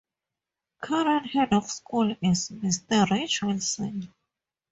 Current 0.81 1.27
Head 1.27 1.53
of 1.53 1.69
School 1.69 2.15
is 2.23 2.49
Mr. 2.49 3.07
Rich 3.11 3.43
Wilson. 3.43 4.11